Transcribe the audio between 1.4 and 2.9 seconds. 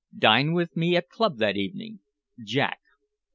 evening_ Jack."